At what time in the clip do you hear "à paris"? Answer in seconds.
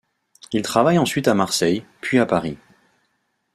2.17-2.57